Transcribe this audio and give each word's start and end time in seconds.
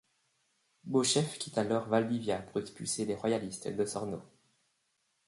Beauchef 0.83 1.37
quitte 1.37 1.59
alors 1.59 1.87
Valdivia 1.87 2.39
pour 2.39 2.59
expulser 2.59 3.05
les 3.05 3.13
royalistes 3.13 3.67
d'Osorno. 3.69 4.23